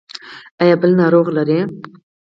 ایا 0.61 0.75
بل 0.81 0.91
ناروغ 0.99 1.27
لرئ؟ 1.35 1.59